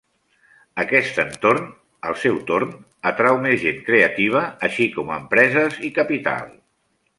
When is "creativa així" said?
3.91-4.91